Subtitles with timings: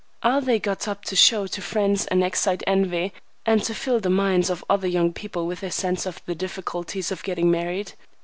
[0.23, 3.13] Are they got up to show to friends and excite envy,
[3.45, 7.11] and to fill the minds of other young people with a sense of the difficulties
[7.11, 7.93] of getting married?